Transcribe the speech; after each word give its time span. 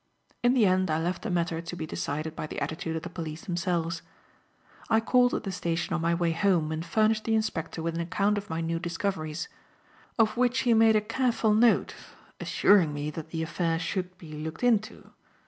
In 0.41 0.55
the 0.55 0.65
end 0.65 0.89
I 0.89 0.97
left 0.97 1.21
the 1.21 1.29
matter 1.29 1.61
to 1.61 1.75
be 1.75 1.85
decided 1.85 2.35
by 2.35 2.47
the 2.47 2.59
attitude 2.59 2.95
of 2.95 3.03
the 3.03 3.09
police 3.11 3.45
themselves. 3.45 4.01
I 4.89 4.99
called 4.99 5.35
at 5.35 5.43
the 5.43 5.51
station 5.51 5.93
on 5.93 6.01
my 6.01 6.15
way 6.15 6.31
home 6.31 6.71
and 6.71 6.83
furnished 6.83 7.25
the 7.25 7.35
inspector 7.35 7.83
with 7.83 7.93
an 7.93 8.01
account 8.01 8.39
of 8.39 8.49
my 8.49 8.61
new 8.61 8.79
discoveries; 8.79 9.47
of 10.17 10.35
which 10.35 10.61
he 10.61 10.73
made 10.73 10.95
a 10.95 11.01
careful 11.01 11.53
note, 11.53 11.93
assuring 12.39 12.95
me 12.95 13.11
that 13.11 13.29
the 13.29 13.43
affair 13.43 13.77
should 13.77 14.17
be 14.17 14.33
looked 14.33 14.63
into. 14.63 15.11